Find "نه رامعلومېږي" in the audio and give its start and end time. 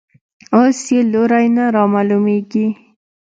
1.55-2.67